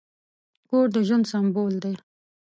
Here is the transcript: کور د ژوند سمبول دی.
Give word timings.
کور 0.69 0.85
د 0.93 0.95
ژوند 1.07 1.25
سمبول 1.31 1.73
دی. 1.83 1.93